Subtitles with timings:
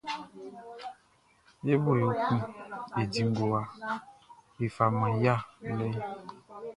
[1.73, 2.39] E bo yo kun
[3.01, 3.61] e di ngowa,
[4.63, 5.35] e faman ya
[5.77, 5.87] lɛ.